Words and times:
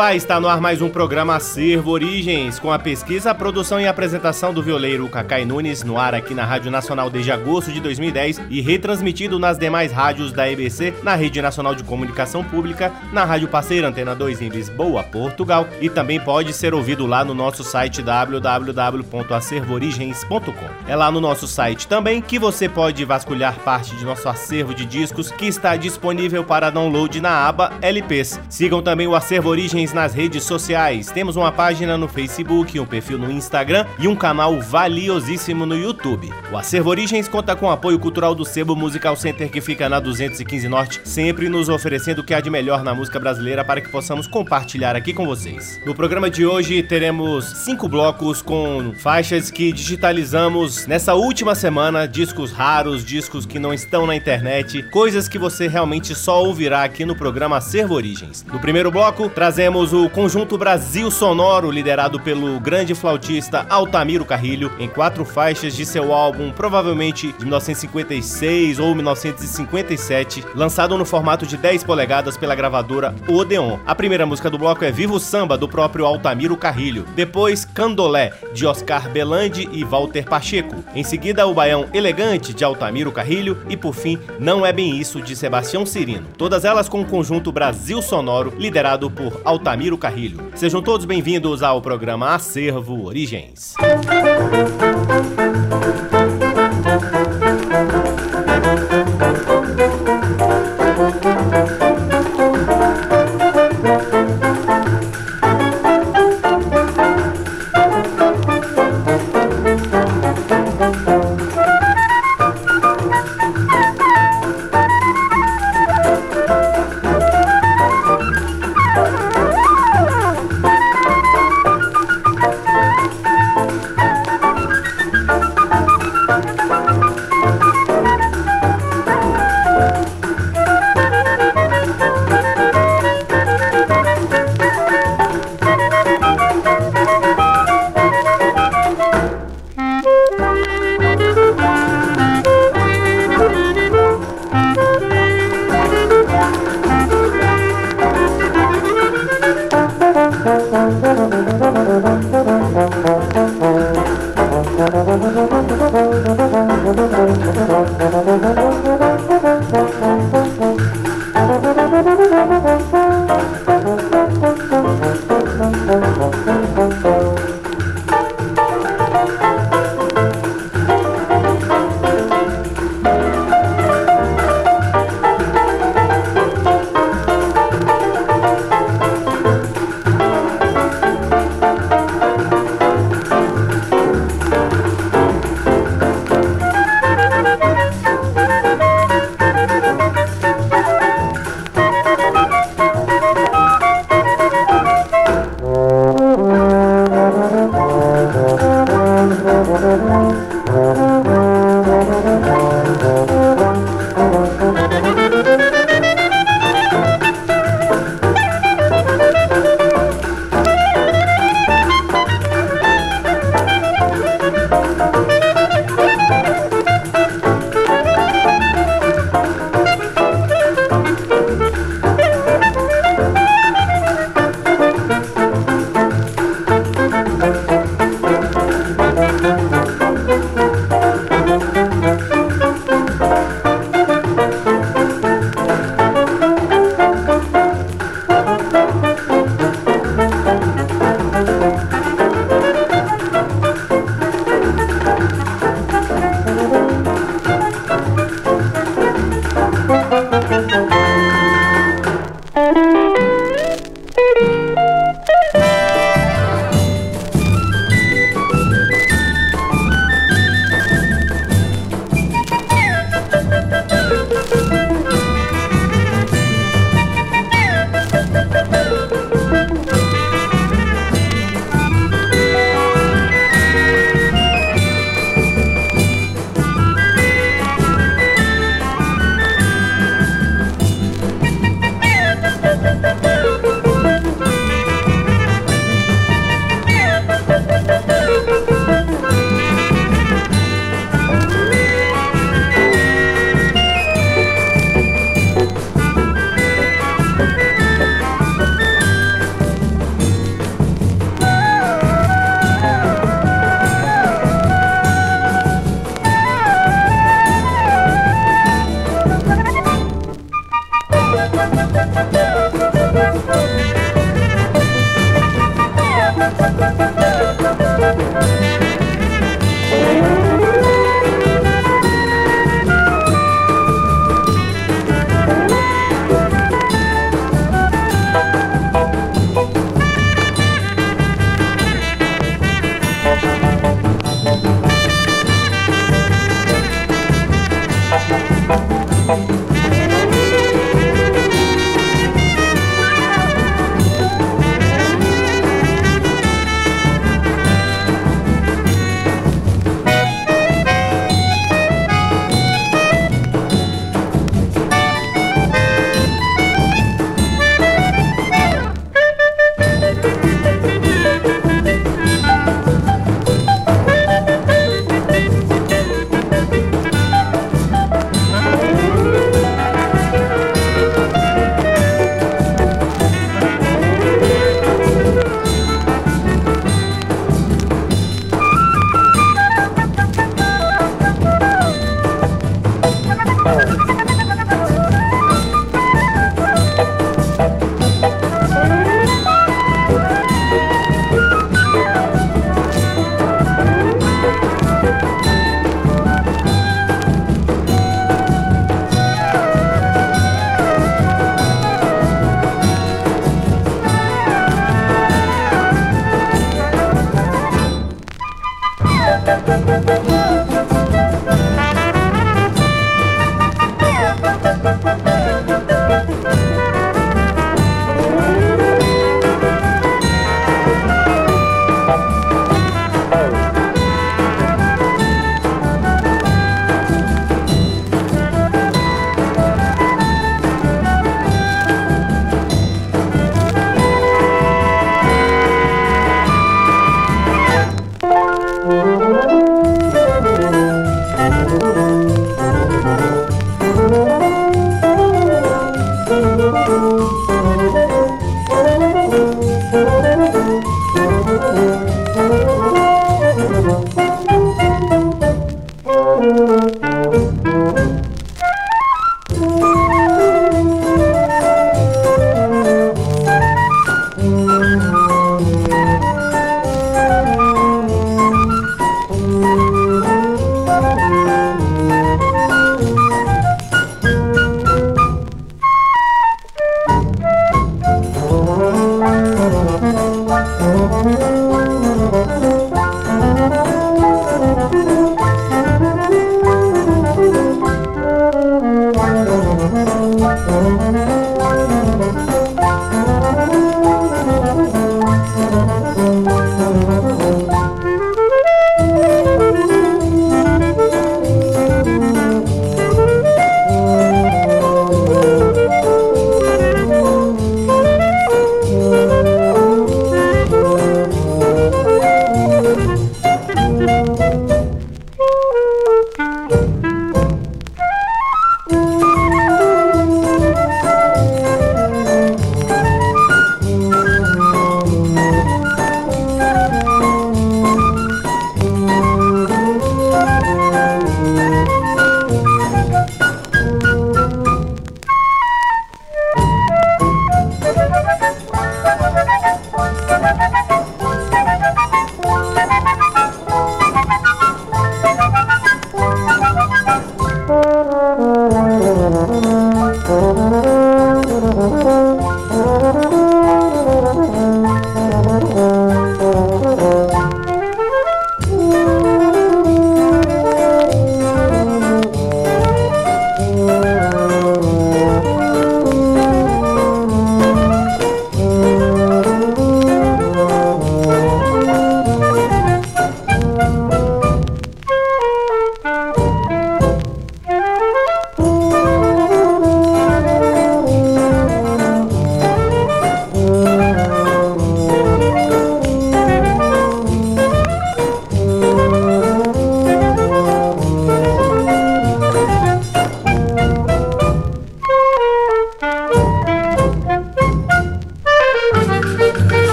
Olá, 0.00 0.14
está 0.14 0.40
no 0.40 0.48
ar 0.48 0.62
mais 0.62 0.80
um 0.80 0.88
programa 0.88 1.36
Acervo 1.36 1.90
Origens, 1.90 2.58
com 2.58 2.72
a 2.72 2.78
pesquisa, 2.78 3.32
a 3.32 3.34
produção 3.34 3.78
e 3.78 3.86
a 3.86 3.90
apresentação 3.90 4.50
do 4.50 4.62
violeiro 4.62 5.06
Cacai 5.10 5.44
Nunes, 5.44 5.84
no 5.84 5.98
ar 5.98 6.14
aqui 6.14 6.32
na 6.32 6.42
Rádio 6.42 6.70
Nacional 6.70 7.10
desde 7.10 7.30
agosto 7.30 7.70
de 7.70 7.80
2010 7.80 8.40
e 8.48 8.62
retransmitido 8.62 9.38
nas 9.38 9.58
demais 9.58 9.92
rádios 9.92 10.32
da 10.32 10.50
EBC, 10.50 10.94
na 11.02 11.14
Rede 11.14 11.42
Nacional 11.42 11.74
de 11.74 11.84
Comunicação 11.84 12.42
Pública, 12.42 12.90
na 13.12 13.26
Rádio 13.26 13.48
Parceira 13.48 13.88
Antena 13.88 14.14
2 14.14 14.40
em 14.40 14.48
Lisboa, 14.48 15.02
Portugal, 15.02 15.68
e 15.82 15.90
também 15.90 16.18
pode 16.18 16.54
ser 16.54 16.72
ouvido 16.72 17.04
lá 17.04 17.22
no 17.22 17.34
nosso 17.34 17.62
site 17.62 18.00
www.acervoorigens.com. 18.00 20.88
É 20.88 20.96
lá 20.96 21.10
no 21.10 21.20
nosso 21.20 21.46
site 21.46 21.86
também 21.86 22.22
que 22.22 22.38
você 22.38 22.70
pode 22.70 23.04
vasculhar 23.04 23.58
parte 23.58 23.94
de 23.96 24.06
nosso 24.06 24.30
acervo 24.30 24.72
de 24.72 24.86
discos 24.86 25.30
que 25.30 25.44
está 25.44 25.76
disponível 25.76 26.42
para 26.42 26.70
download 26.70 27.20
na 27.20 27.46
aba 27.46 27.74
LPs. 27.82 28.40
Sigam 28.48 28.80
também 28.80 29.06
o 29.06 29.14
Acervo 29.14 29.50
Origens 29.50 29.89
nas 29.92 30.14
redes 30.14 30.44
sociais. 30.44 31.10
Temos 31.10 31.36
uma 31.36 31.52
página 31.52 31.96
no 31.96 32.08
Facebook, 32.08 32.78
um 32.78 32.86
perfil 32.86 33.18
no 33.18 33.30
Instagram 33.30 33.86
e 33.98 34.06
um 34.06 34.16
canal 34.16 34.60
valiosíssimo 34.60 35.64
no 35.66 35.76
YouTube. 35.76 36.30
O 36.52 36.56
Acervo 36.56 36.90
Origens 36.90 37.28
conta 37.28 37.56
com 37.56 37.66
o 37.66 37.70
apoio 37.70 37.98
cultural 37.98 38.34
do 38.34 38.44
Sebo 38.44 38.76
Musical 38.76 39.16
Center 39.16 39.50
que 39.50 39.60
fica 39.60 39.88
na 39.88 40.00
215 40.00 40.68
Norte, 40.68 41.00
sempre 41.04 41.48
nos 41.48 41.68
oferecendo 41.68 42.20
o 42.20 42.24
que 42.24 42.34
há 42.34 42.40
de 42.40 42.50
melhor 42.50 42.82
na 42.82 42.94
música 42.94 43.18
brasileira 43.18 43.64
para 43.64 43.80
que 43.80 43.88
possamos 43.88 44.26
compartilhar 44.26 44.96
aqui 44.96 45.12
com 45.12 45.26
vocês. 45.26 45.80
No 45.84 45.94
programa 45.94 46.30
de 46.30 46.44
hoje 46.44 46.82
teremos 46.82 47.44
cinco 47.64 47.88
blocos 47.88 48.42
com 48.42 48.92
faixas 48.96 49.50
que 49.50 49.72
digitalizamos 49.72 50.86
nessa 50.86 51.14
última 51.14 51.54
semana, 51.54 52.06
discos 52.06 52.52
raros, 52.52 53.04
discos 53.04 53.46
que 53.46 53.58
não 53.58 53.72
estão 53.72 54.06
na 54.06 54.16
internet, 54.16 54.82
coisas 54.90 55.28
que 55.28 55.38
você 55.38 55.68
realmente 55.68 56.14
só 56.14 56.44
ouvirá 56.44 56.84
aqui 56.84 57.04
no 57.04 57.16
programa 57.16 57.56
Acervo 57.56 57.94
Origens. 57.94 58.44
No 58.44 58.58
primeiro 58.58 58.90
bloco, 58.90 59.28
trazemos 59.28 59.79
temos 59.80 59.92
o 59.94 60.10
conjunto 60.10 60.58
Brasil 60.58 61.10
Sonoro, 61.10 61.70
liderado 61.70 62.20
pelo 62.20 62.60
grande 62.60 62.94
flautista 62.94 63.64
Altamiro 63.70 64.26
Carrilho, 64.26 64.70
em 64.78 64.86
quatro 64.86 65.24
faixas 65.24 65.74
de 65.74 65.86
seu 65.86 66.12
álbum, 66.12 66.50
provavelmente 66.50 67.32
de 67.32 67.44
1956 67.46 68.78
ou 68.78 68.94
1957, 68.94 70.44
lançado 70.54 70.98
no 70.98 71.06
formato 71.06 71.46
de 71.46 71.56
10 71.56 71.84
polegadas 71.84 72.36
pela 72.36 72.54
gravadora 72.54 73.14
Odeon. 73.26 73.78
A 73.86 73.94
primeira 73.94 74.26
música 74.26 74.50
do 74.50 74.58
bloco 74.58 74.84
é 74.84 74.90
Vivo 74.90 75.18
Samba, 75.18 75.56
do 75.56 75.66
próprio 75.66 76.04
Altamiro 76.04 76.58
Carrilho. 76.58 77.06
Depois, 77.14 77.64
Candolé, 77.64 78.34
de 78.52 78.66
Oscar 78.66 79.08
Belandi 79.08 79.66
e 79.72 79.82
Walter 79.82 80.26
Pacheco. 80.28 80.84
Em 80.94 81.02
seguida, 81.02 81.46
o 81.46 81.54
Baião 81.54 81.86
Elegante, 81.94 82.52
de 82.52 82.64
Altamiro 82.64 83.12
Carrilho. 83.12 83.56
E 83.66 83.78
por 83.78 83.94
fim, 83.94 84.18
Não 84.38 84.66
É 84.66 84.74
Bem 84.74 84.98
Isso, 84.98 85.22
de 85.22 85.34
Sebastião 85.34 85.86
Cirino. 85.86 86.26
Todas 86.36 86.66
elas 86.66 86.86
com 86.86 87.00
o 87.00 87.06
conjunto 87.06 87.50
Brasil 87.50 88.02
Sonoro, 88.02 88.52
liderado 88.58 89.10
por 89.10 89.40
Altamiro 89.42 89.69
Altamiro 89.70 89.96
Carrilho. 89.96 90.50
Sejam 90.56 90.82
todos 90.82 91.06
bem-vindos 91.06 91.62
ao 91.62 91.80
programa 91.80 92.34
Acervo 92.34 93.04
Origens. 93.04 93.74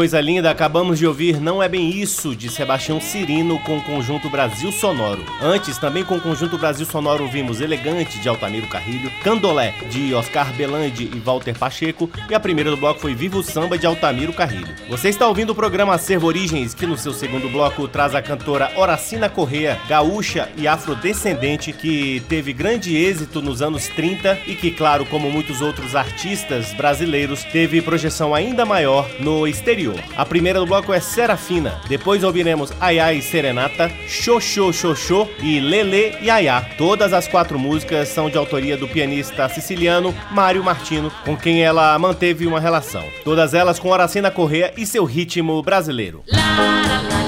Coisa 0.00 0.18
linda, 0.18 0.50
acabamos 0.50 0.98
de 0.98 1.06
ouvir 1.06 1.38
Não 1.38 1.62
É 1.62 1.68
Bem 1.68 1.90
Isso, 1.90 2.34
de 2.34 2.48
Sebastião 2.48 2.98
Cirino 2.98 3.58
com 3.58 3.76
o 3.76 3.82
conjunto 3.82 4.30
Brasil 4.30 4.72
Sonoro. 4.72 5.22
Antes, 5.42 5.76
também 5.76 6.02
com 6.02 6.16
o 6.16 6.20
conjunto 6.22 6.56
Brasil 6.56 6.86
Sonoro, 6.86 7.24
ouvimos 7.24 7.60
Elegante, 7.60 8.18
de 8.18 8.26
Altamiro 8.26 8.66
Carrilho, 8.66 9.12
Candolé, 9.22 9.74
de 9.90 10.14
Oscar 10.14 10.54
Belandi 10.54 11.10
e 11.14 11.18
Walter 11.18 11.52
Pacheco, 11.52 12.08
e 12.30 12.34
a 12.34 12.40
primeira 12.40 12.70
do 12.70 12.78
bloco 12.78 12.98
foi 12.98 13.14
Vivo 13.14 13.42
Samba, 13.42 13.76
de 13.76 13.84
Altamiro 13.84 14.32
Carrilho. 14.32 14.74
Você 14.88 15.10
está 15.10 15.28
ouvindo 15.28 15.50
o 15.50 15.54
programa 15.54 15.92
Acervo 15.92 16.28
Origens, 16.28 16.72
que 16.72 16.86
no 16.86 16.96
seu 16.96 17.12
segundo 17.12 17.50
bloco 17.50 17.86
traz 17.86 18.14
a 18.14 18.22
cantora 18.22 18.72
Horacina 18.76 19.28
Correa, 19.28 19.78
gaúcha 19.86 20.48
e 20.56 20.66
afrodescendente, 20.66 21.74
que 21.74 22.22
teve 22.26 22.54
grande 22.54 22.96
êxito 22.96 23.42
nos 23.42 23.60
anos 23.60 23.86
30 23.88 24.38
e 24.46 24.54
que, 24.54 24.70
claro, 24.70 25.04
como 25.04 25.30
muitos 25.30 25.60
outros 25.60 25.94
artistas 25.94 26.72
brasileiros, 26.72 27.44
teve 27.44 27.82
projeção 27.82 28.34
ainda 28.34 28.64
maior 28.64 29.06
no 29.20 29.46
exterior. 29.46 29.89
A 30.16 30.24
primeira 30.24 30.58
do 30.58 30.66
bloco 30.66 30.92
é 30.92 31.00
Serafina, 31.00 31.80
depois 31.88 32.22
ouviremos 32.22 32.72
Ai 32.80 32.98
Ai 32.98 33.20
Serenata, 33.20 33.90
Xoxô 34.06 34.72
Xoxô 34.72 35.28
e 35.42 35.60
Lele 35.60 36.16
e 36.20 36.30
Ayá. 36.30 36.60
Todas 36.76 37.12
as 37.12 37.26
quatro 37.26 37.58
músicas 37.58 38.08
são 38.08 38.28
de 38.28 38.36
autoria 38.36 38.76
do 38.76 38.88
pianista 38.88 39.48
siciliano 39.48 40.14
Mário 40.30 40.62
Martino, 40.62 41.10
com 41.24 41.36
quem 41.36 41.62
ela 41.62 41.98
manteve 41.98 42.46
uma 42.46 42.60
relação. 42.60 43.04
Todas 43.24 43.54
elas 43.54 43.78
com 43.78 43.88
Horacina 43.88 44.30
Correa 44.30 44.72
e 44.76 44.86
seu 44.86 45.04
ritmo 45.04 45.62
brasileiro. 45.62 46.22
La, 46.26 46.38
la, 46.38 47.02
la, 47.02 47.19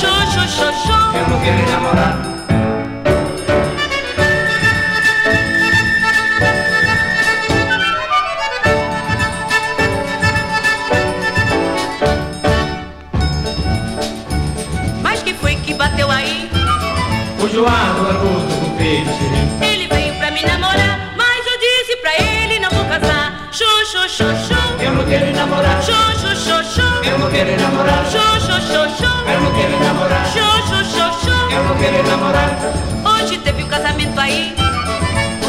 yo, 0.00 0.08
yo, 0.34 0.44
yo, 1.12 1.28
no 1.28 1.38
quiere 1.40 1.62
enamorar. 1.62 2.29
querer 31.80 32.04
namorar. 32.04 32.50
Teve 33.44 33.62
um 33.64 33.68
casamento 33.68 34.18
aí? 34.20 34.54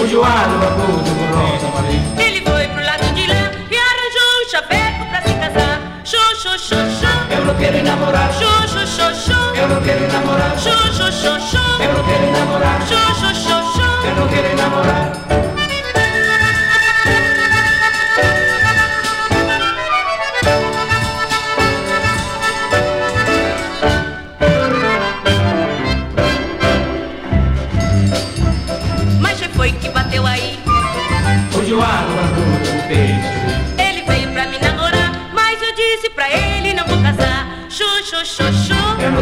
O 0.02 0.08
Joado, 0.08 0.58
Babudo, 0.60 1.12
Rosa, 1.36 1.68
Maria. 1.76 2.26
Ele 2.26 2.42
foi 2.42 2.68
pro 2.70 2.84
lado 2.84 3.14
de 3.14 3.28
lá 3.28 3.52
e 3.70 3.78
arranjou 3.78 4.32
um 4.40 4.50
chapéu 4.50 5.08
pra 5.10 5.22
se 5.22 5.34
casar. 5.34 5.82
Xô, 6.04 6.36
xô, 6.36 6.58
xô, 6.58 6.76
xô. 6.76 7.36
Eu 7.36 7.46
não 7.46 7.56
quero 7.56 7.84
namorar. 7.84 8.34
Xô, 8.34 8.68
xô, 8.68 8.86
xô, 8.88 9.14
xô. 9.14 9.56
Eu 9.56 9.68
não 9.68 9.82
quero 9.82 10.08
namorar. 10.12 10.58
Xô, 10.58 10.72
xô, 10.72 11.12
xô, 11.12 11.40
xô. 11.40 11.84
Eu 11.84 11.94
não 11.94 12.04
quero 12.04 12.32
namorar. 12.32 12.82
Xô, 12.88 12.96
xô, 12.96 13.34
xô, 13.34 13.72
xô. 13.74 14.08
Eu 14.08 14.16
não 14.16 14.28
quero 14.28 14.56
namorar. 14.56 15.21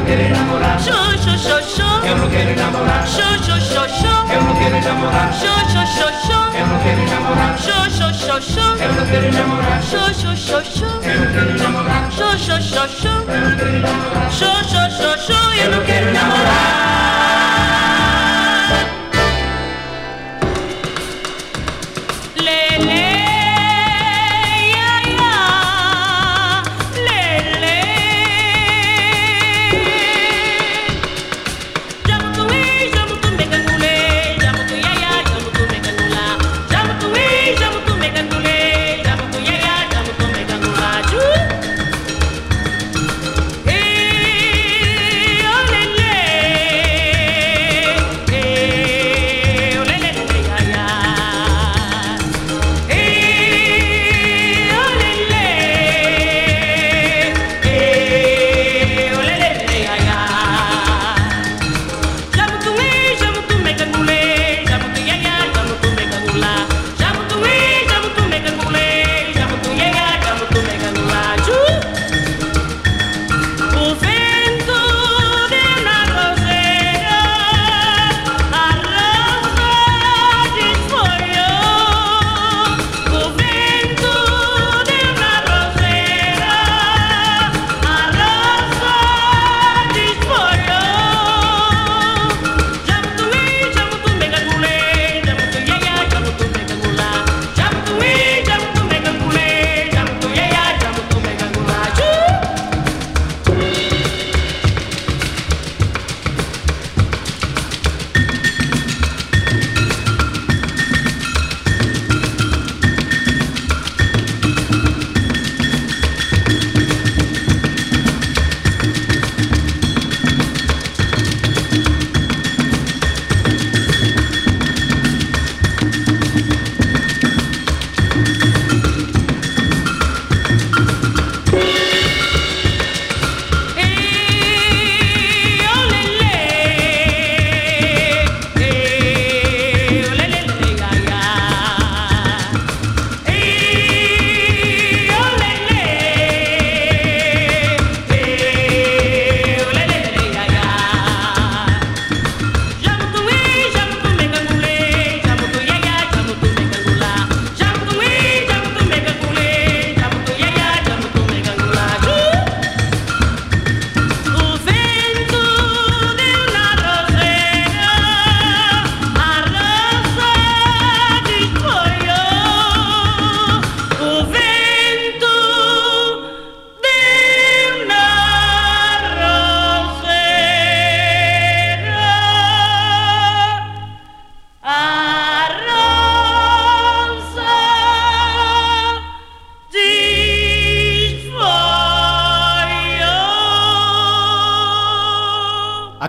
quero 0.09 0.21
enamorar. 0.21 0.79
Xô, 0.79 0.91
xô, 1.23 1.37
xô, 1.37 1.61
xô. 1.61 2.07
Eu 2.07 2.17
não 2.17 2.29
quero 2.29 2.55
namorar. 2.55 3.05
Xô, 3.05 3.21
xô, 3.45 3.59
xô, 3.59 3.87
xô. 3.99 4.33
Eu 4.33 4.41
não 4.41 4.55
quero 4.55 4.81
namorar. 4.81 5.33
Xô, 5.33 5.53
xô, 5.69 5.85
xô, 5.85 6.07
xô. 6.25 6.39
Eu 6.57 6.67
não 6.67 6.79
quero 6.79 7.03
namorar. 7.11 7.57
Xô, 7.57 7.77
xô, 7.95 8.07
xô, 8.13 8.41
xô. 8.41 8.83
Eu 8.83 8.93
não 8.93 9.05
quero 9.05 9.31
namorar. 9.33 9.81
Xô, 9.83 10.13
xô, 10.13 10.35
xô, 10.35 10.63
xô. 10.63 10.85
Eu 11.03 11.19
não 11.19 11.31
quero 11.33 11.63
namorar. 11.63 12.11
Xô, 12.11 12.37
xô, 12.37 12.61
xô, 12.61 12.87
xô. 12.87 13.07
Eu 13.07 13.41
não 13.41 13.57
quero 13.57 13.79
namorar. 13.79 14.31
Xô, 14.31 14.51
xô, 14.71 14.83
xô, 14.97 15.17
xô. 15.27 15.39
Eu 15.63 15.71
não 15.71 15.85
quero 15.85 16.11
namorar. 16.11 16.98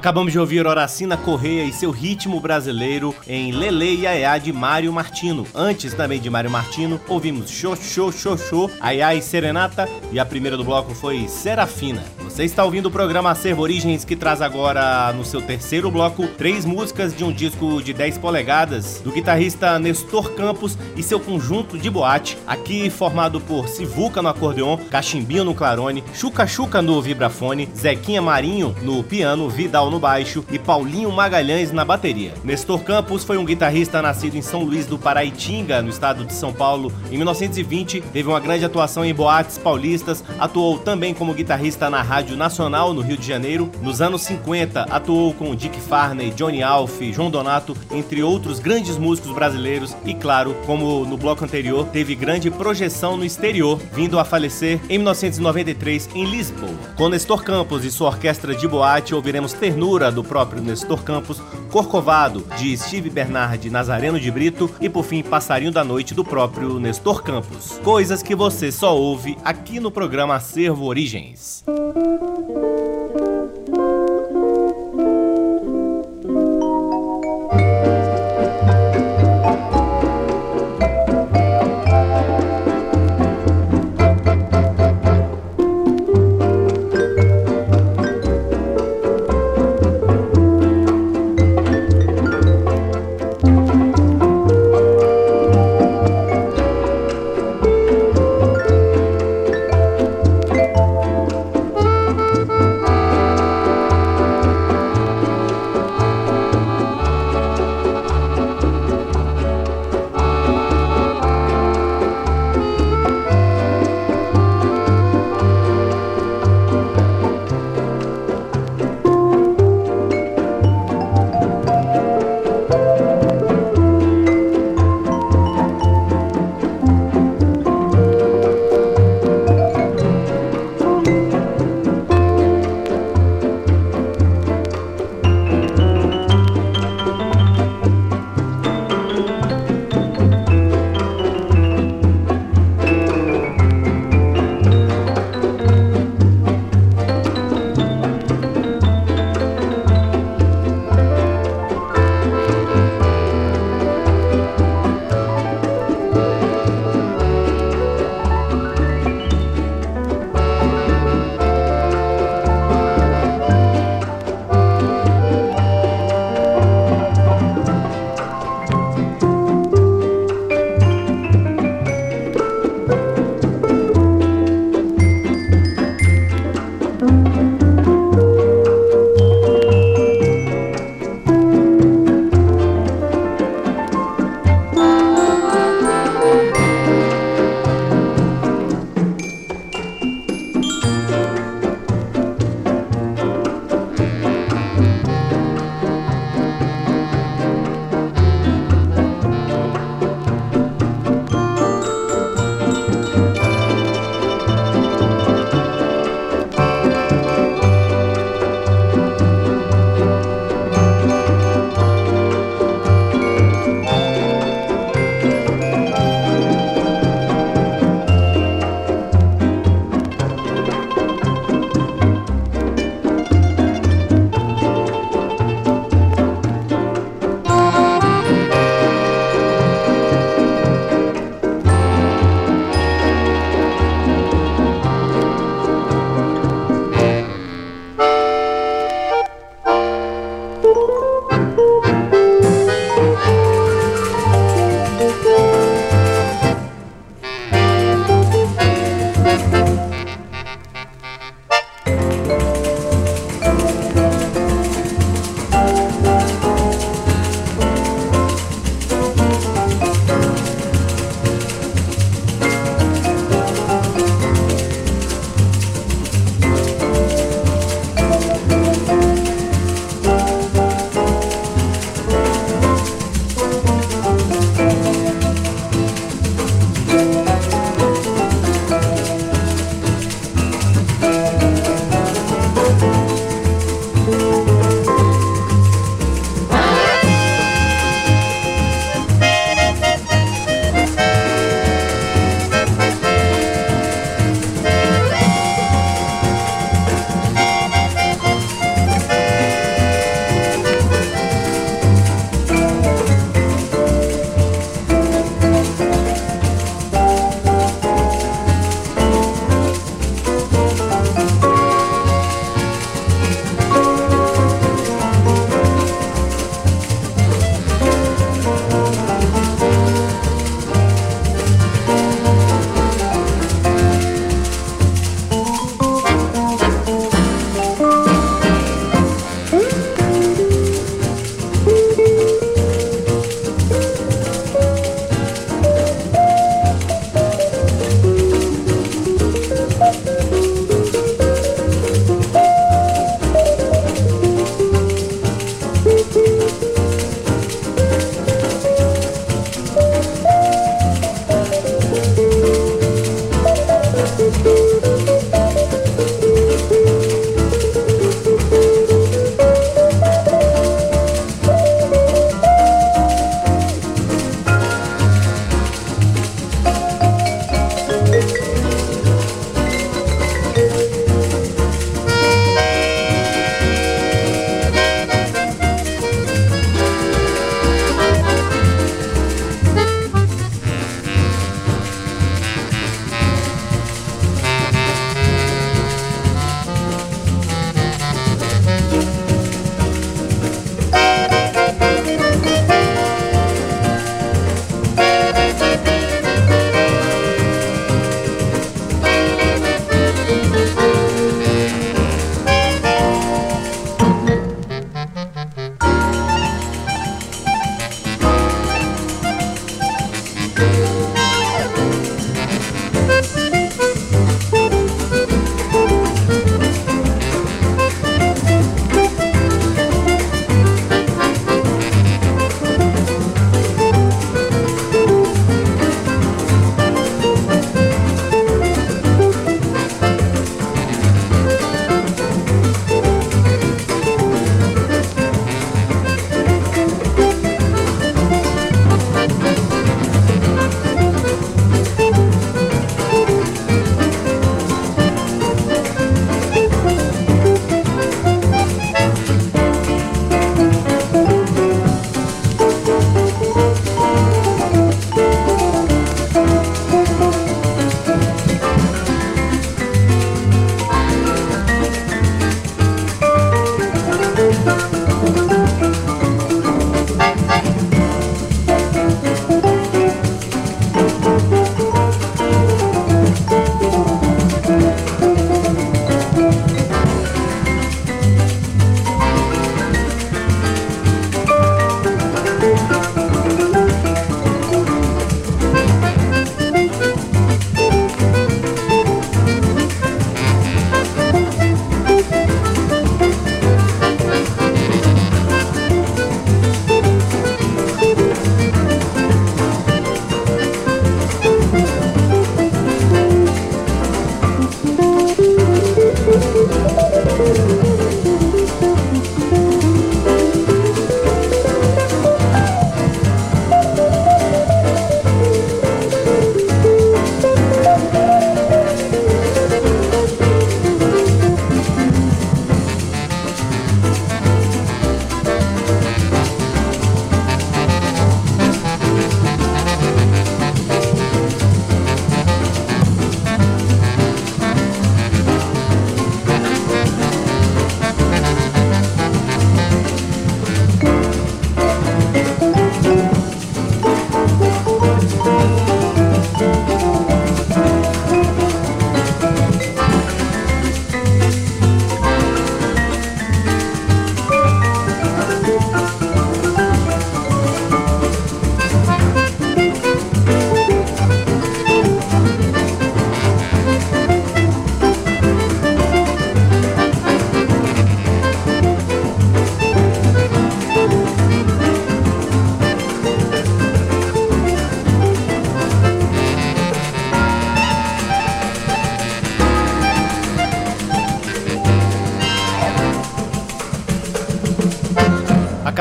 Acabamos 0.00 0.32
de 0.32 0.38
ouvir 0.38 0.66
Horacina 0.66 1.14
Correia 1.14 1.62
e 1.62 1.74
seu 1.74 1.90
ritmo 1.90 2.40
brasileiro 2.40 3.14
em 3.28 3.52
Lele 3.52 4.00
e 4.00 4.06
Aiá 4.06 4.38
de 4.38 4.50
Mário 4.50 4.90
Martino. 4.90 5.46
Antes 5.54 5.92
também 5.92 6.18
de 6.18 6.30
Mário 6.30 6.50
Martino, 6.50 6.98
ouvimos 7.06 7.50
Xô 7.50 7.76
Xô 7.76 8.10
Xô 8.10 8.34
Xô, 8.34 8.70
Aiá 8.80 9.14
e 9.14 9.20
Serenata 9.20 9.86
e 10.10 10.18
a 10.18 10.24
primeira 10.24 10.56
do 10.56 10.64
bloco 10.64 10.94
foi 10.94 11.28
Serafina. 11.28 12.02
Você 12.24 12.44
está 12.44 12.64
ouvindo 12.64 12.86
o 12.86 12.90
programa 12.90 13.30
Acervo 13.32 13.60
Origens 13.60 14.02
que 14.02 14.16
traz 14.16 14.40
agora 14.40 15.12
no 15.12 15.22
seu 15.22 15.42
terceiro 15.42 15.90
bloco 15.90 16.26
três 16.28 16.64
músicas 16.64 17.14
de 17.14 17.22
um 17.22 17.30
disco 17.30 17.82
de 17.82 17.92
10 17.92 18.16
polegadas 18.16 19.02
do 19.04 19.12
guitarrista 19.12 19.78
Nestor 19.78 20.32
Campos 20.32 20.78
e 20.96 21.02
seu 21.02 21.20
conjunto 21.20 21.76
de 21.76 21.90
boate, 21.90 22.38
aqui 22.46 22.88
formado 22.88 23.38
por 23.38 23.68
Sivuca 23.68 24.22
no 24.22 24.28
acordeon, 24.28 24.78
Cachimbinho 24.90 25.44
no 25.44 25.54
clarone, 25.54 26.02
Chuca 26.14 26.46
Chuca 26.46 26.80
no 26.80 27.02
vibrafone, 27.02 27.68
Zequinha 27.76 28.22
Marinho 28.22 28.74
no 28.80 29.02
piano, 29.02 29.50
Vidal 29.50 29.89
No 29.90 29.98
baixo 29.98 30.44
e 30.50 30.58
Paulinho 30.58 31.10
Magalhães 31.10 31.72
na 31.72 31.84
bateria. 31.84 32.32
Nestor 32.44 32.80
Campos 32.84 33.24
foi 33.24 33.36
um 33.36 33.44
guitarrista 33.44 34.00
nascido 34.00 34.36
em 34.36 34.42
São 34.42 34.62
Luís 34.62 34.86
do 34.86 34.96
Paraitinga, 34.96 35.82
no 35.82 35.88
estado 35.88 36.24
de 36.24 36.32
São 36.32 36.52
Paulo, 36.52 36.92
em 37.10 37.16
1920. 37.16 38.00
Teve 38.00 38.28
uma 38.28 38.38
grande 38.38 38.64
atuação 38.64 39.04
em 39.04 39.12
boates 39.12 39.58
paulistas, 39.58 40.22
atuou 40.38 40.78
também 40.78 41.12
como 41.12 41.34
guitarrista 41.34 41.90
na 41.90 42.02
Rádio 42.02 42.36
Nacional 42.36 42.94
no 42.94 43.00
Rio 43.00 43.16
de 43.16 43.26
Janeiro. 43.26 43.70
Nos 43.82 44.00
anos 44.00 44.22
50, 44.22 44.82
atuou 44.84 45.34
com 45.34 45.54
Dick 45.56 45.80
Farney, 45.80 46.30
Johnny 46.30 46.62
Alf, 46.62 47.00
João 47.12 47.30
Donato, 47.30 47.76
entre 47.90 48.22
outros 48.22 48.60
grandes 48.60 48.96
músicos 48.96 49.32
brasileiros 49.32 49.96
e, 50.04 50.14
claro, 50.14 50.54
como 50.66 51.04
no 51.04 51.16
bloco 51.16 51.44
anterior, 51.44 51.84
teve 51.86 52.14
grande 52.14 52.48
projeção 52.48 53.16
no 53.16 53.24
exterior, 53.24 53.80
vindo 53.92 54.20
a 54.20 54.24
falecer 54.24 54.78
em 54.88 54.98
1993 54.98 56.10
em 56.14 56.24
Lisboa. 56.26 56.70
Com 56.96 57.08
Nestor 57.08 57.42
Campos 57.42 57.84
e 57.84 57.90
sua 57.90 58.08
orquestra 58.08 58.54
de 58.54 58.68
boate, 58.68 59.14
ouviremos 59.14 59.52
Ternura, 59.52 59.79
do 60.12 60.22
próprio 60.22 60.62
Nestor 60.62 61.02
Campos, 61.02 61.40
Corcovado, 61.70 62.44
de 62.58 62.76
Steve 62.76 63.08
Bernard 63.08 63.70
Nazareno 63.70 64.20
de 64.20 64.30
Brito 64.30 64.70
e, 64.78 64.90
por 64.90 65.04
fim, 65.04 65.22
Passarinho 65.22 65.72
da 65.72 65.82
Noite, 65.82 66.12
do 66.12 66.22
próprio 66.22 66.78
Nestor 66.78 67.22
Campos. 67.22 67.80
Coisas 67.82 68.22
que 68.22 68.34
você 68.34 68.70
só 68.70 68.94
ouve 68.94 69.38
aqui 69.42 69.80
no 69.80 69.90
programa 69.90 70.34
Acervo 70.34 70.84
Origens. 70.84 71.64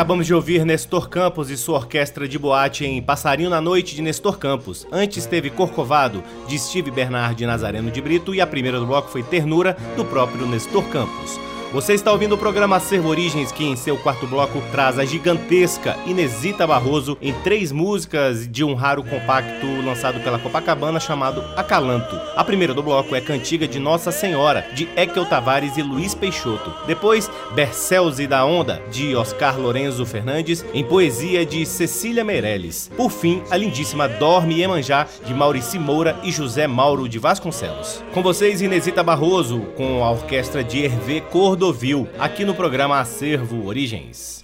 Acabamos 0.09 0.25
de 0.25 0.33
ouvir 0.33 0.65
Nestor 0.65 1.07
Campos 1.07 1.51
e 1.51 1.55
sua 1.55 1.77
orquestra 1.77 2.27
de 2.27 2.39
boate 2.39 2.83
em 2.83 2.99
Passarinho 2.99 3.47
na 3.47 3.61
Noite 3.61 3.93
de 3.93 4.01
Nestor 4.01 4.39
Campos. 4.39 4.87
Antes 4.91 5.27
teve 5.27 5.51
Corcovado, 5.51 6.23
de 6.47 6.57
Steve 6.57 6.89
Bernard 6.89 7.45
Nazareno 7.45 7.91
de 7.91 8.01
Brito, 8.01 8.33
e 8.33 8.41
a 8.41 8.47
primeira 8.47 8.79
do 8.79 8.87
bloco 8.87 9.07
foi 9.07 9.21
Ternura, 9.21 9.77
do 9.95 10.03
próprio 10.03 10.47
Nestor 10.47 10.83
Campos. 10.85 11.38
Você 11.71 11.93
está 11.93 12.11
ouvindo 12.11 12.33
o 12.33 12.37
programa 12.37 12.77
Acervo 12.77 13.09
Origens, 13.09 13.51
que 13.51 13.63
em 13.63 13.75
seu 13.75 13.95
quarto 13.95 14.25
bloco 14.25 14.59
traz 14.71 14.97
a 14.97 15.05
gigantesca 15.05 15.95
Inesita 16.07 16.65
Barroso 16.65 17.15
em 17.21 17.31
três 17.31 17.71
músicas 17.71 18.47
de 18.47 18.63
um 18.63 18.73
raro 18.73 19.03
compacto 19.03 19.67
lançado 19.85 20.19
pela 20.21 20.39
Copacabana 20.39 20.99
chamado 20.99 21.43
Acalanto. 21.55 22.19
A 22.35 22.43
primeira 22.43 22.73
do 22.73 22.81
bloco 22.81 23.15
é 23.15 23.21
Cantiga 23.21 23.67
de 23.67 23.77
Nossa 23.77 24.11
Senhora, 24.11 24.65
de 24.73 24.89
Ekel 24.95 25.27
Tavares 25.27 25.77
e 25.77 25.83
Luiz 25.83 26.15
Peixoto. 26.15 26.73
Depois, 26.87 27.29
Bercelze 27.53 28.25
da 28.25 28.43
Onda, 28.43 28.81
de 28.91 29.15
Oscar 29.15 29.59
Lorenzo 29.59 30.07
Fernandes, 30.07 30.65
em 30.73 30.83
poesia 30.83 31.45
de 31.45 31.67
Cecília 31.67 32.23
Meirelles. 32.23 32.89
Por 32.97 33.11
fim, 33.11 33.43
a 33.51 33.55
lindíssima 33.55 34.09
Dorme 34.09 34.55
Iemanjá, 34.55 35.05
de 35.23 35.35
Maurici 35.35 35.77
Moura 35.77 36.17
e 36.23 36.31
José 36.31 36.65
Mauro 36.65 37.07
de 37.07 37.19
Vasconcelos. 37.19 38.03
Com 38.11 38.23
vocês, 38.23 38.59
Inesita 38.59 39.03
Barroso, 39.03 39.59
com 39.77 40.03
a 40.03 40.09
orquestra 40.09 40.63
de 40.63 40.83
Hervé 40.83 41.21
Cordo 41.21 41.58
Cordovil, 41.59 42.07
aqui 42.17 42.45
no 42.45 42.55
programa 42.55 43.01
Acervo 43.01 43.65
Origens. 43.65 44.41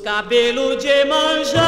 Cabelo 0.00 0.76
de 0.76 1.04
manjar. 1.04 1.60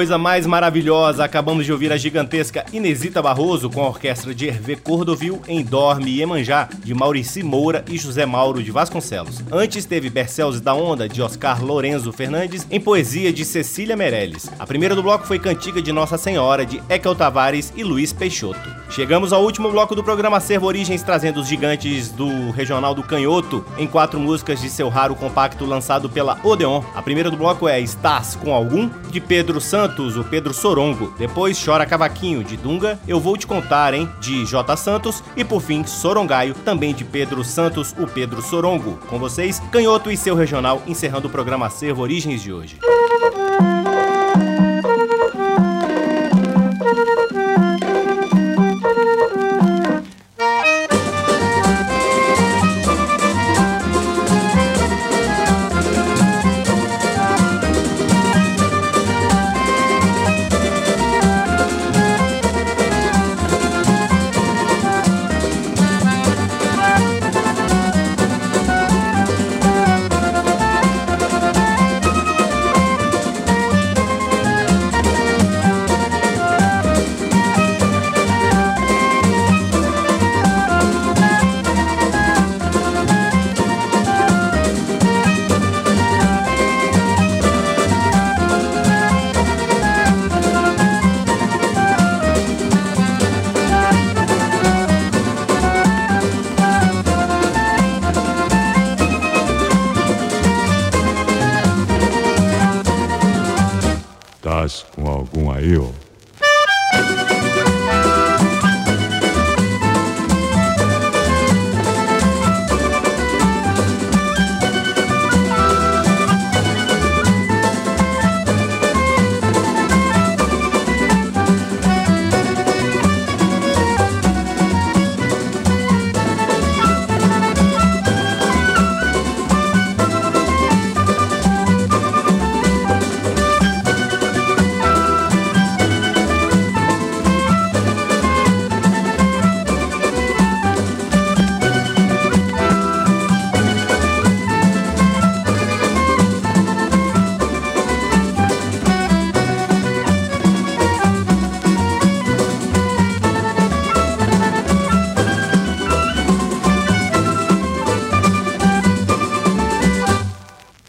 Coisa 0.00 0.16
mais 0.16 0.46
maravilhosa! 0.46 1.22
Acabamos 1.22 1.66
de 1.66 1.72
ouvir 1.74 1.92
a 1.92 1.96
gigantesca 1.98 2.64
Inesita 2.72 3.20
Barroso 3.20 3.68
com 3.68 3.82
a 3.82 3.88
orquestra 3.88 4.34
de 4.34 4.46
Hervé 4.46 4.74
Cordovil 4.74 5.42
em 5.46 5.62
Dorme 5.62 6.10
e 6.10 6.22
Emanjá, 6.22 6.70
de 6.82 6.94
Maurici 6.94 7.42
Moura 7.42 7.84
e 7.86 7.98
José 7.98 8.24
Mauro 8.24 8.62
de 8.62 8.70
Vasconcelos. 8.70 9.42
Antes 9.52 9.84
teve 9.84 10.08
Bercelos 10.08 10.58
da 10.58 10.72
Onda, 10.72 11.06
de 11.06 11.20
Oscar 11.20 11.62
Lorenzo 11.62 12.14
Fernandes, 12.14 12.66
em 12.70 12.80
poesia 12.80 13.30
de 13.30 13.44
Cecília 13.44 13.94
Meirelles. 13.94 14.50
A 14.58 14.66
primeira 14.66 14.94
do 14.94 15.02
bloco 15.02 15.26
foi 15.26 15.38
Cantiga 15.38 15.82
de 15.82 15.92
Nossa 15.92 16.16
Senhora, 16.16 16.64
de 16.64 16.82
Ekel 16.88 17.14
Tavares 17.14 17.70
e 17.76 17.84
Luiz 17.84 18.10
Peixoto. 18.10 18.80
Chegamos 18.88 19.34
ao 19.34 19.44
último 19.44 19.70
bloco 19.70 19.94
do 19.94 20.02
programa 20.02 20.40
Servo 20.40 20.66
Origens, 20.66 21.02
trazendo 21.02 21.40
os 21.40 21.46
gigantes 21.46 22.08
do 22.10 22.50
Regional 22.52 22.94
do 22.94 23.02
Canhoto 23.02 23.64
em 23.76 23.86
quatro 23.86 24.18
músicas 24.18 24.60
de 24.62 24.70
seu 24.70 24.88
raro 24.88 25.14
compacto 25.14 25.66
lançado 25.66 26.08
pela 26.08 26.40
Odeon. 26.42 26.82
A 26.94 27.02
primeira 27.02 27.30
do 27.30 27.36
bloco 27.36 27.68
é 27.68 27.78
Estás 27.78 28.34
com 28.34 28.52
Algum, 28.52 28.88
de 29.10 29.20
Pedro 29.20 29.60
Santos 29.60 29.89
Santos, 29.90 30.16
o 30.16 30.22
Pedro 30.22 30.54
Sorongo. 30.54 31.12
Depois 31.18 31.62
Chora 31.62 31.84
Cavaquinho, 31.84 32.44
de 32.44 32.56
Dunga, 32.56 32.98
Eu 33.08 33.18
Vou 33.18 33.36
Te 33.36 33.46
Contar, 33.46 33.92
hein, 33.92 34.08
de 34.20 34.44
J. 34.46 34.76
Santos. 34.76 35.22
E 35.36 35.44
por 35.44 35.60
fim, 35.60 35.84
Sorongaio, 35.84 36.54
também 36.54 36.94
de 36.94 37.04
Pedro 37.04 37.42
Santos, 37.42 37.94
o 37.98 38.06
Pedro 38.06 38.40
Sorongo. 38.40 38.98
Com 39.08 39.18
vocês, 39.18 39.60
Canhoto 39.72 40.10
e 40.10 40.16
seu 40.16 40.36
regional, 40.36 40.80
encerrando 40.86 41.26
o 41.26 41.30
programa 41.30 41.66
Acervo 41.66 42.02
Origens 42.02 42.40
de 42.40 42.52
hoje. 42.52 42.78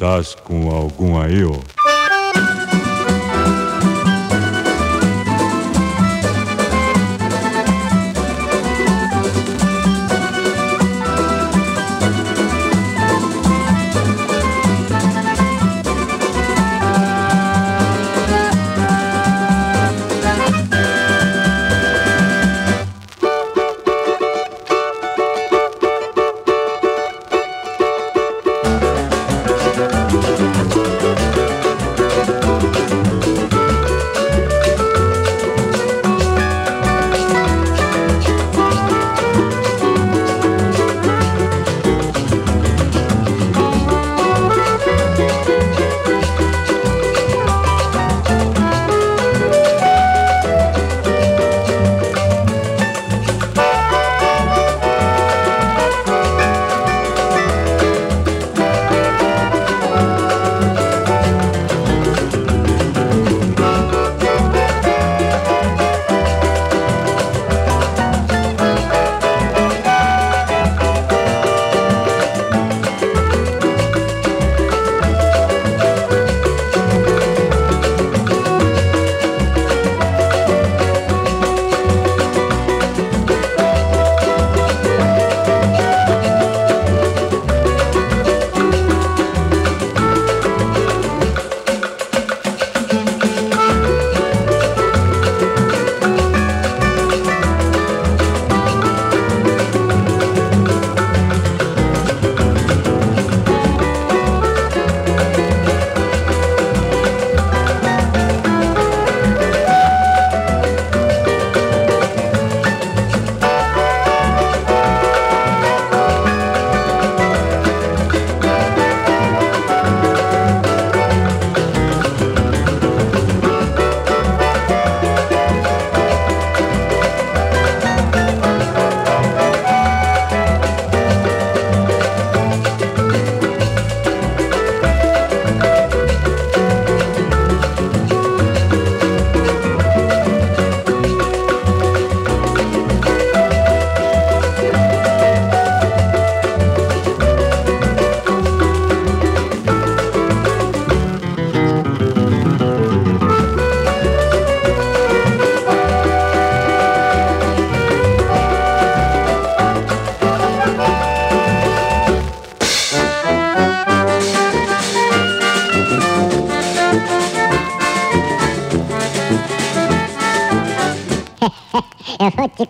Tás 0.02 0.34
com 0.34 0.72
algum 0.72 1.22
aí, 1.22 1.46
ó? 1.46 1.81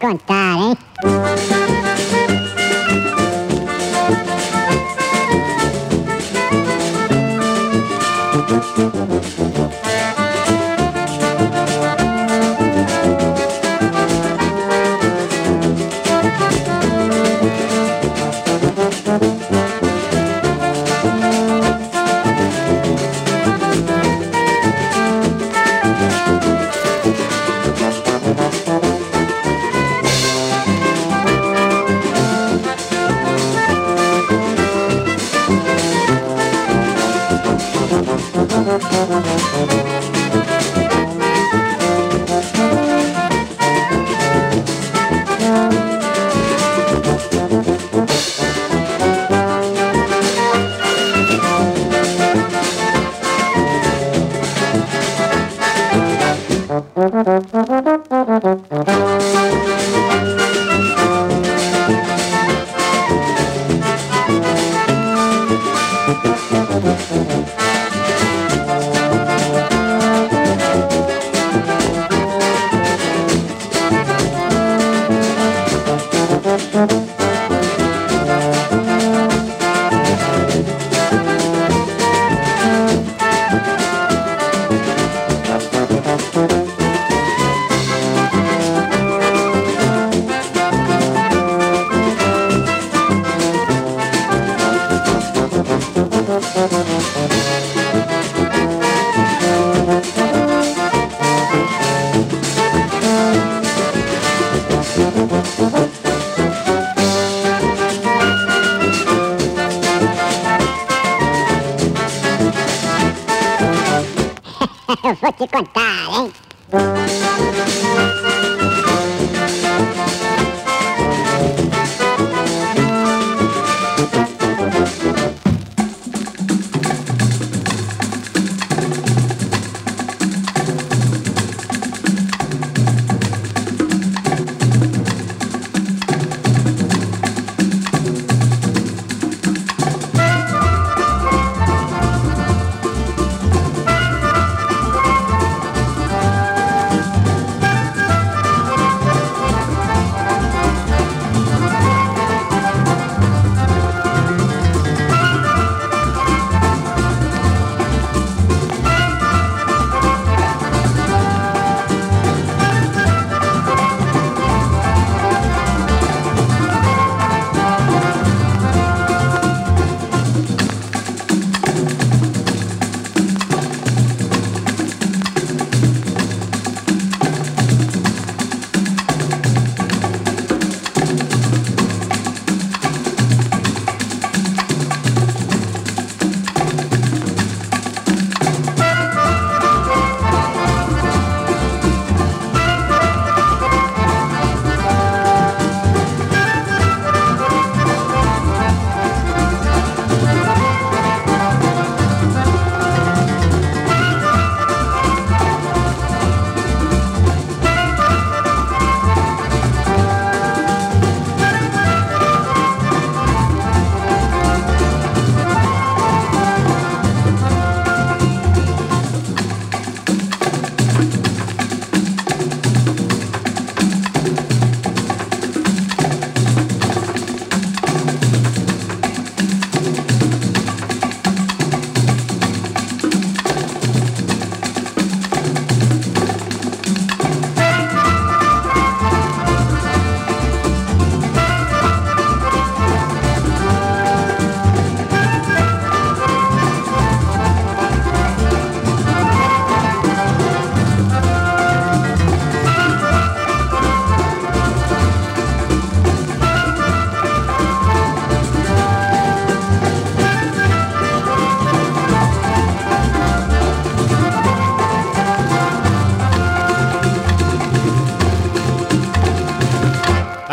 Contar, 0.02 0.31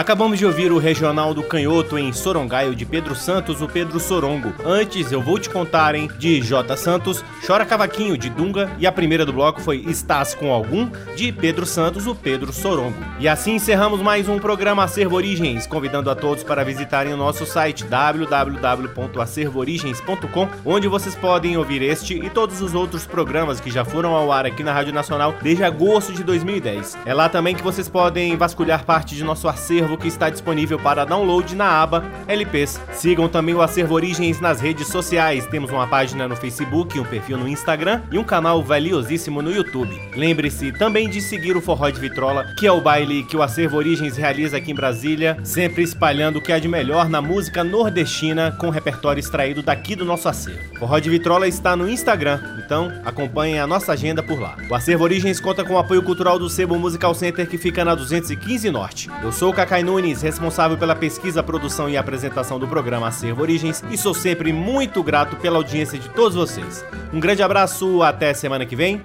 Acabamos 0.08 0.38
de 0.38 0.46
ouvir 0.46 0.72
o 0.72 0.78
Regional 0.78 1.34
do 1.34 1.42
Canhoto 1.42 1.98
em 1.98 2.14
Sorongaio 2.14 2.74
de 2.74 2.86
Pedro 2.86 3.14
Santos, 3.14 3.60
o 3.60 3.68
Pedro 3.68 4.00
Sorongo. 4.00 4.54
Antes 4.64 5.12
eu 5.12 5.20
vou 5.20 5.38
te 5.38 5.50
contar, 5.50 5.94
hein, 5.94 6.08
de 6.18 6.40
J. 6.40 6.74
Santos, 6.78 7.22
Chora 7.46 7.66
Cavaquinho 7.66 8.16
de 8.16 8.30
Dunga 8.30 8.74
e 8.78 8.86
a 8.86 8.92
primeira 8.92 9.26
do 9.26 9.34
bloco 9.34 9.60
foi 9.60 9.84
Estás 9.86 10.34
com 10.34 10.50
Algum 10.50 10.88
de 11.14 11.30
Pedro 11.30 11.66
Santos, 11.66 12.06
o 12.06 12.14
Pedro 12.14 12.54
Sorongo. 12.54 12.96
E 13.20 13.28
assim 13.28 13.56
encerramos 13.56 14.00
mais 14.00 14.30
um 14.30 14.38
programa 14.38 14.82
Acervo 14.82 15.14
Origens, 15.14 15.66
convidando 15.66 16.10
a 16.10 16.14
todos 16.14 16.42
para 16.42 16.64
visitarem 16.64 17.12
o 17.12 17.18
nosso 17.18 17.44
site 17.44 17.84
www.acervoorigens.com, 17.84 20.48
onde 20.64 20.88
vocês 20.88 21.14
podem 21.14 21.58
ouvir 21.58 21.82
este 21.82 22.14
e 22.14 22.30
todos 22.30 22.62
os 22.62 22.74
outros 22.74 23.06
programas 23.06 23.60
que 23.60 23.70
já 23.70 23.84
foram 23.84 24.14
ao 24.14 24.32
ar 24.32 24.46
aqui 24.46 24.62
na 24.62 24.72
Rádio 24.72 24.94
Nacional 24.94 25.34
desde 25.42 25.64
agosto 25.64 26.14
de 26.14 26.24
2010. 26.24 26.96
É 27.04 27.12
lá 27.12 27.28
também 27.28 27.54
que 27.54 27.62
vocês 27.62 27.90
podem 27.90 28.38
vasculhar 28.38 28.86
parte 28.86 29.14
de 29.14 29.22
nosso 29.22 29.46
acervo 29.46 29.97
que 29.98 30.08
está 30.08 30.30
disponível 30.30 30.78
para 30.78 31.04
download 31.04 31.54
na 31.54 31.82
aba 31.82 32.04
LPs. 32.26 32.80
Sigam 32.92 33.28
também 33.28 33.54
o 33.54 33.62
Acervo 33.62 33.94
Origens 33.94 34.40
nas 34.40 34.60
redes 34.60 34.88
sociais. 34.88 35.46
Temos 35.46 35.70
uma 35.70 35.86
página 35.86 36.28
no 36.28 36.36
Facebook, 36.36 36.98
um 36.98 37.04
perfil 37.04 37.38
no 37.38 37.48
Instagram 37.48 38.02
e 38.10 38.18
um 38.18 38.24
canal 38.24 38.62
valiosíssimo 38.62 39.42
no 39.42 39.50
YouTube. 39.50 39.98
Lembre-se 40.14 40.72
também 40.72 41.08
de 41.08 41.20
seguir 41.20 41.56
o 41.56 41.60
Forró 41.60 41.90
de 41.90 42.00
Vitrola, 42.00 42.54
que 42.58 42.66
é 42.66 42.72
o 42.72 42.80
baile 42.80 43.24
que 43.24 43.36
o 43.36 43.42
Acervo 43.42 43.76
Origens 43.76 44.16
realiza 44.16 44.56
aqui 44.56 44.72
em 44.72 44.74
Brasília, 44.74 45.36
sempre 45.42 45.82
espalhando 45.82 46.38
o 46.38 46.42
que 46.42 46.52
há 46.52 46.58
de 46.58 46.68
melhor 46.68 47.08
na 47.08 47.20
música 47.20 47.64
nordestina 47.64 48.52
com 48.58 48.70
repertório 48.70 49.20
extraído 49.20 49.62
daqui 49.62 49.94
do 49.94 50.04
nosso 50.04 50.28
acervo. 50.28 50.78
Forró 50.78 50.98
de 50.98 51.10
Vitrola 51.10 51.48
está 51.48 51.76
no 51.76 51.88
Instagram, 51.88 52.40
então 52.64 52.92
acompanhem 53.04 53.58
a 53.58 53.66
nossa 53.66 53.92
agenda 53.92 54.22
por 54.22 54.40
lá. 54.40 54.56
O 54.70 54.74
Acervo 54.74 55.04
Origens 55.04 55.40
conta 55.40 55.64
com 55.64 55.74
o 55.74 55.78
apoio 55.78 56.02
cultural 56.02 56.38
do 56.38 56.48
Sebo 56.48 56.78
Musical 56.78 57.14
Center 57.14 57.48
que 57.48 57.58
fica 57.58 57.84
na 57.84 57.94
215 57.94 58.70
Norte. 58.70 59.10
Eu 59.22 59.32
sou 59.32 59.50
o 59.50 59.54
Cacai 59.54 59.82
Nunes, 59.88 60.20
responsável 60.20 60.76
pela 60.76 60.94
pesquisa, 60.94 61.42
produção 61.42 61.88
e 61.88 61.96
apresentação 61.96 62.58
do 62.58 62.68
programa 62.68 63.08
Acervo 63.08 63.40
Origens 63.40 63.82
e 63.90 63.96
sou 63.96 64.12
sempre 64.12 64.52
muito 64.52 65.02
grato 65.02 65.34
pela 65.36 65.56
audiência 65.56 65.98
de 65.98 66.10
todos 66.10 66.36
vocês. 66.36 66.84
Um 67.10 67.18
grande 67.18 67.42
abraço, 67.42 68.02
até 68.02 68.34
semana 68.34 68.66
que 68.66 68.76
vem. 68.76 69.00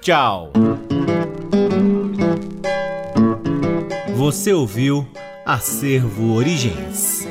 Tchau. 0.00 0.52
Você 4.16 4.52
ouviu 4.52 5.06
Acervo 5.46 6.34
Origens. 6.34 7.28